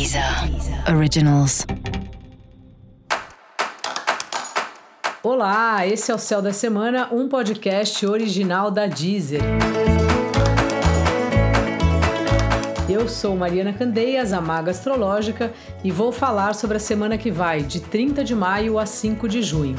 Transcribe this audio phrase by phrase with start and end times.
[0.00, 0.24] Deezer
[0.96, 1.66] Originals.
[5.22, 9.42] Olá, esse é o Céu da Semana, um podcast original da Deezer.
[12.88, 15.52] Eu sou Mariana Candeias, a Maga Astrológica,
[15.84, 19.42] e vou falar sobre a semana que vai, de 30 de maio a 5 de
[19.42, 19.76] junho.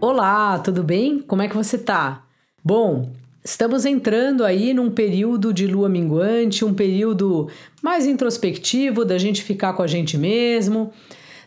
[0.00, 1.20] Olá, tudo bem?
[1.20, 2.22] Como é que você tá?
[2.64, 3.12] Bom,
[3.48, 7.48] Estamos entrando aí num período de lua minguante, um período
[7.82, 10.92] mais introspectivo da gente ficar com a gente mesmo.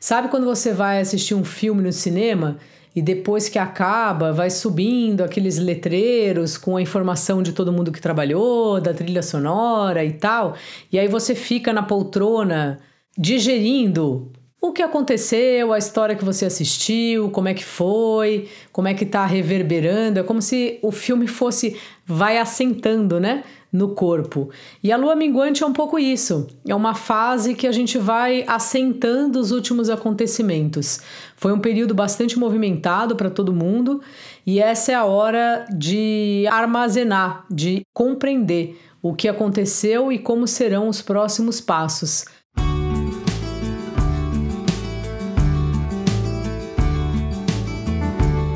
[0.00, 2.56] Sabe quando você vai assistir um filme no cinema
[2.96, 8.00] e depois que acaba vai subindo aqueles letreiros com a informação de todo mundo que
[8.00, 10.54] trabalhou, da trilha sonora e tal,
[10.90, 12.78] e aí você fica na poltrona
[13.18, 18.94] digerindo o que aconteceu, a história que você assistiu, como é que foi, como é
[18.94, 20.20] que tá reverberando.
[20.20, 23.42] É como se o filme fosse vai assentando, né,
[23.72, 24.50] no corpo.
[24.82, 26.46] E a lua minguante é um pouco isso.
[26.68, 31.00] É uma fase que a gente vai assentando os últimos acontecimentos.
[31.36, 34.02] Foi um período bastante movimentado para todo mundo
[34.46, 40.86] e essa é a hora de armazenar, de compreender o que aconteceu e como serão
[40.86, 42.26] os próximos passos.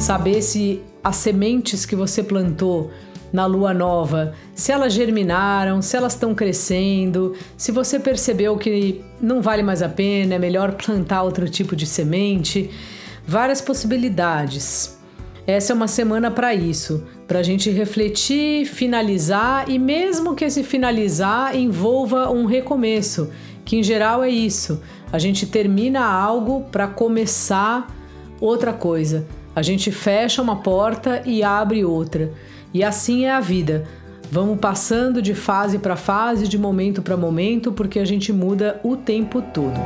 [0.04, 2.90] Saber se as sementes que você plantou
[3.32, 9.40] na lua nova, se elas germinaram, se elas estão crescendo, se você percebeu que não
[9.40, 12.70] vale mais a pena, é melhor plantar outro tipo de semente,
[13.26, 14.98] várias possibilidades.
[15.46, 20.62] Essa é uma semana para isso, para a gente refletir, finalizar e, mesmo que esse
[20.62, 23.30] finalizar envolva um recomeço,
[23.64, 27.88] que em geral é isso: a gente termina algo para começar
[28.38, 29.26] outra coisa.
[29.56, 32.32] A gente fecha uma porta e abre outra.
[32.72, 33.84] E assim é a vida.
[34.30, 38.96] Vamos passando de fase para fase, de momento para momento, porque a gente muda o
[38.96, 39.78] tempo todo.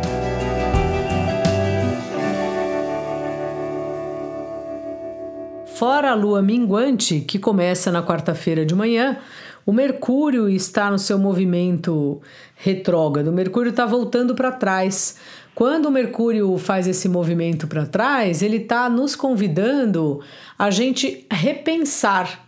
[5.75, 9.19] Fora a lua minguante, que começa na quarta-feira de manhã,
[9.67, 12.23] o Mercúrio está no seu movimento
[12.57, 13.29] retrógrado.
[13.29, 15.17] O Mercúrio está voltando para trás.
[15.59, 20.21] Quando o Mercúrio faz esse movimento para trás, ele está nos convidando
[20.57, 22.47] a gente repensar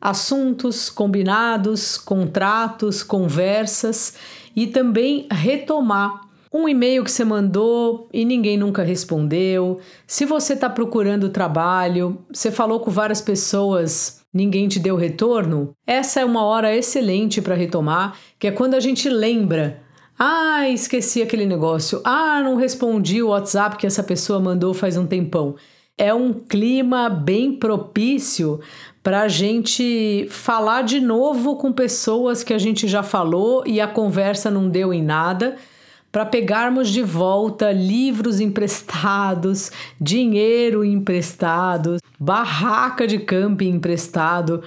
[0.00, 4.14] assuntos combinados, contratos, conversas
[4.56, 9.78] e também retomar um e-mail que você mandou e ninguém nunca respondeu.
[10.04, 15.76] Se você está procurando trabalho, você falou com várias pessoas, ninguém te deu retorno.
[15.86, 19.86] Essa é uma hora excelente para retomar, que é quando a gente lembra
[20.18, 22.00] ah, esqueci aquele negócio.
[22.04, 25.54] Ah, não respondi o WhatsApp que essa pessoa mandou faz um tempão.
[25.96, 28.60] É um clima bem propício
[29.02, 33.86] para a gente falar de novo com pessoas que a gente já falou e a
[33.86, 35.56] conversa não deu em nada,
[36.10, 39.70] para pegarmos de volta livros emprestados,
[40.00, 44.62] dinheiro emprestado, barraca de camping emprestado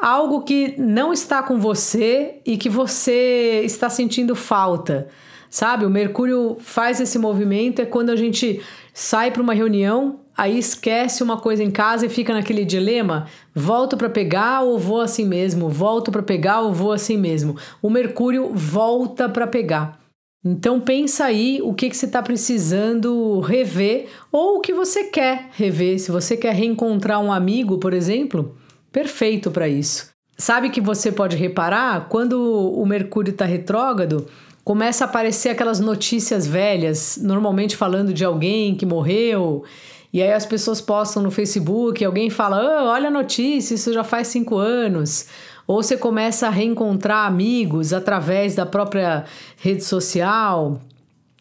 [0.00, 5.08] algo que não está com você e que você está sentindo falta.
[5.50, 8.60] Sabe, o Mercúrio faz esse movimento é quando a gente
[8.94, 13.96] sai para uma reunião, aí esquece uma coisa em casa e fica naquele dilema: volto
[13.96, 15.68] para pegar ou vou assim mesmo?
[15.68, 17.56] Volto para pegar ou vou assim mesmo?
[17.82, 19.98] O Mercúrio volta para pegar.
[20.42, 25.48] Então pensa aí o que, que você está precisando rever ou o que você quer
[25.52, 25.98] rever.
[25.98, 28.56] Se você quer reencontrar um amigo, por exemplo,
[28.92, 30.10] perfeito para isso.
[30.36, 34.26] Sabe que você pode reparar quando o Mercúrio está retrógrado,
[34.64, 39.64] começa a aparecer aquelas notícias velhas, normalmente falando de alguém que morreu.
[40.12, 44.02] E aí as pessoas postam no Facebook, alguém fala: oh, olha a notícia, isso já
[44.02, 45.26] faz cinco anos.
[45.66, 49.24] Ou você começa a reencontrar amigos através da própria
[49.56, 50.80] rede social.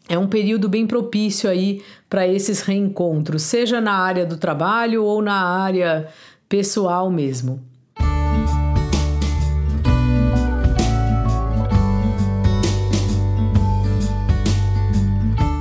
[0.08, 5.22] É um período bem propício aí para esses reencontros, seja na área do trabalho ou
[5.22, 6.08] na área
[6.50, 7.62] pessoal mesmo.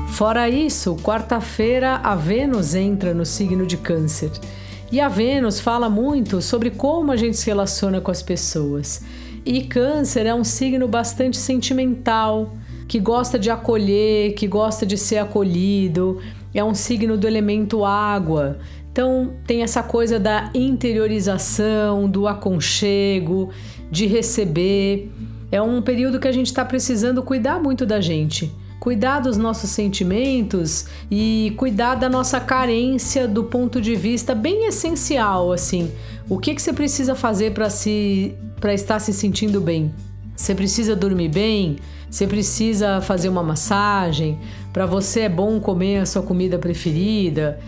[0.08, 4.32] Fora isso, quarta-feira a Vênus entra no signo de Câncer.
[4.90, 9.04] E a Vênus fala muito sobre como a gente se relaciona com as pessoas.
[9.44, 12.54] E Câncer é um signo bastante sentimental,
[12.88, 16.18] que gosta de acolher, que gosta de ser acolhido,
[16.54, 18.58] é um signo do elemento água.
[18.98, 23.50] Então, tem essa coisa da interiorização, do aconchego,
[23.88, 25.08] de receber.
[25.52, 29.70] É um período que a gente está precisando cuidar muito da gente cuidar dos nossos
[29.70, 35.90] sentimentos e cuidar da nossa carência do ponto de vista bem essencial, assim.
[36.28, 39.92] O que, que você precisa fazer para se para estar se sentindo bem?
[40.34, 41.76] Você precisa dormir bem?
[42.08, 44.38] Você precisa fazer uma massagem?
[44.72, 47.58] Para você é bom comer a sua comida preferida?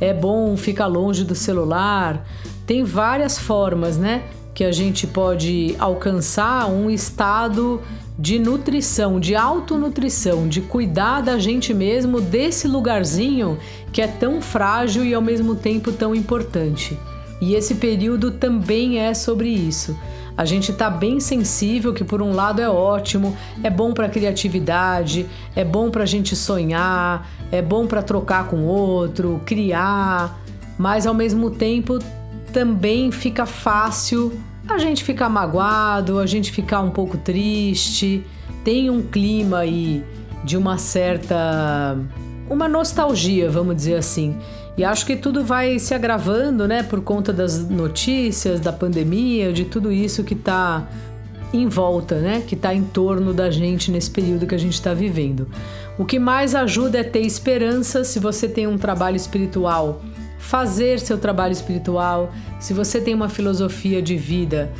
[0.00, 2.26] É bom ficar longe do celular?
[2.66, 4.22] Tem várias formas, né?
[4.54, 7.80] Que a gente pode alcançar um estado
[8.18, 13.58] de nutrição, de autonutrição, de cuidar da gente mesmo desse lugarzinho
[13.92, 16.98] que é tão frágil e ao mesmo tempo tão importante.
[17.40, 19.96] E esse período também é sobre isso.
[20.40, 25.26] A gente está bem sensível, que por um lado é ótimo, é bom para criatividade,
[25.54, 30.40] é bom para a gente sonhar, é bom para trocar com outro, criar,
[30.78, 31.98] mas ao mesmo tempo
[32.54, 34.32] também fica fácil
[34.66, 38.24] a gente ficar magoado, a gente ficar um pouco triste.
[38.64, 40.02] Tem um clima aí
[40.42, 41.98] de uma certa.
[42.48, 44.38] uma nostalgia, vamos dizer assim.
[44.76, 49.64] E acho que tudo vai se agravando, né, por conta das notícias, da pandemia, de
[49.64, 50.88] tudo isso que está
[51.52, 54.94] em volta, né, que está em torno da gente nesse período que a gente está
[54.94, 55.48] vivendo.
[55.98, 60.00] O que mais ajuda é ter esperança se você tem um trabalho espiritual
[60.40, 64.72] fazer seu trabalho espiritual, se você tem uma filosofia de vida,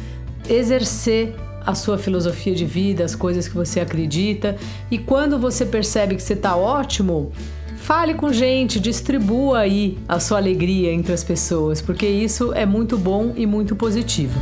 [0.49, 4.57] exercer a sua filosofia de vida, as coisas que você acredita,
[4.91, 7.31] e quando você percebe que você está ótimo,
[7.81, 12.97] fale com gente, distribua aí a sua alegria entre as pessoas, porque isso é muito
[12.97, 14.39] bom e muito positivo.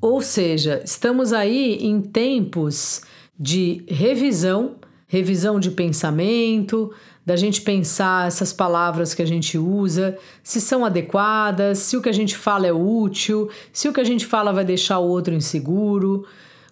[0.00, 3.02] Ou seja, estamos aí em tempos
[3.38, 4.76] de revisão,
[5.14, 6.92] revisão de pensamento,
[7.24, 12.08] da gente pensar essas palavras que a gente usa, se são adequadas, se o que
[12.08, 15.32] a gente fala é útil, se o que a gente fala vai deixar o outro
[15.32, 16.26] inseguro,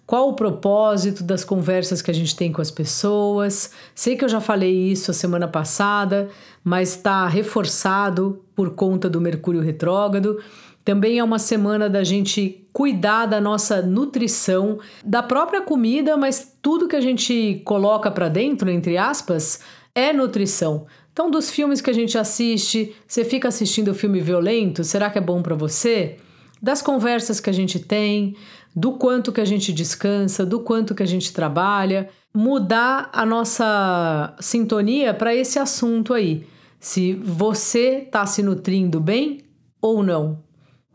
[0.05, 3.71] qual o propósito das conversas que a gente tem com as pessoas.
[3.95, 6.27] Sei que eu já falei isso a semana passada,
[6.61, 10.37] mas está reforçado por conta do Mercúrio retrógrado.
[10.83, 16.87] Também é uma semana da gente cuidar da nossa nutrição, da própria comida, mas tudo
[16.87, 19.61] que a gente coloca para dentro, entre aspas,
[19.93, 20.87] é nutrição.
[21.13, 25.21] Então, dos filmes que a gente assiste, você fica assistindo filme violento, será que é
[25.21, 26.17] bom para você?
[26.59, 28.35] Das conversas que a gente tem,
[28.75, 34.35] do quanto que a gente descansa, do quanto que a gente trabalha, mudar a nossa
[34.39, 36.47] sintonia para esse assunto aí.
[36.79, 39.41] Se você está se nutrindo bem
[39.79, 40.41] ou não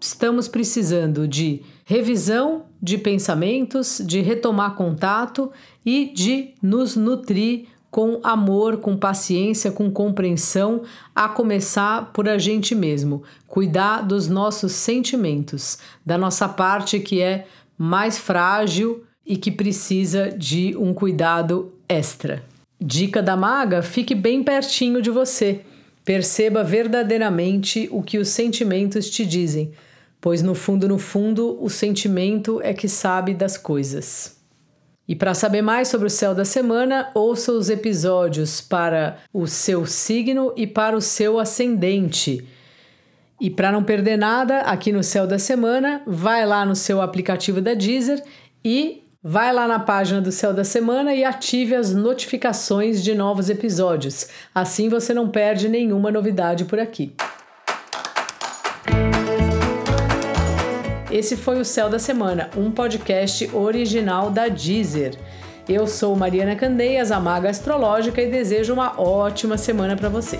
[0.00, 5.50] estamos precisando de revisão de pensamentos, de retomar contato
[5.84, 10.82] e de nos nutrir com amor, com paciência, com compreensão,
[11.14, 17.46] a começar por a gente mesmo, cuidar dos nossos sentimentos, da nossa parte que é
[17.76, 22.44] mais frágil e que precisa de um cuidado extra.
[22.80, 25.62] Dica da maga: fique bem pertinho de você.
[26.08, 29.74] Perceba verdadeiramente o que os sentimentos te dizem
[30.20, 34.36] pois no fundo, no fundo, o sentimento é que sabe das coisas.
[35.06, 39.86] E para saber mais sobre o céu da semana, ouça os episódios para o seu
[39.86, 42.42] signo e para o seu ascendente.
[43.40, 47.60] E para não perder nada aqui no céu da semana, vai lá no seu aplicativo
[47.60, 48.22] da Deezer
[48.64, 53.50] e vai lá na página do céu da semana e ative as notificações de novos
[53.50, 54.26] episódios.
[54.54, 57.14] Assim você não perde nenhuma novidade por aqui.
[61.10, 65.18] Esse foi o Céu da Semana, um podcast original da Deezer.
[65.68, 70.38] Eu sou Mariana Candeias, a Maga Astrológica, e desejo uma ótima semana para você.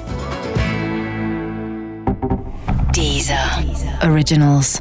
[2.92, 3.36] Deezer.
[3.62, 4.10] Deezer.
[4.10, 4.80] Originals.